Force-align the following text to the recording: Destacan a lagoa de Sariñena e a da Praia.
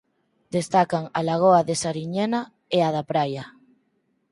Destacan 0.55 1.03
a 1.19 1.21
lagoa 1.27 1.59
de 1.67 1.75
Sariñena 1.83 2.41
e 2.77 2.79
a 2.87 2.89
da 2.95 3.03
Praia. 3.11 3.43